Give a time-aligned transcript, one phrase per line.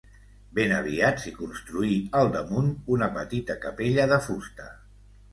[0.59, 4.67] Ben aviat s'hi construí al damunt una petita capella de fusta.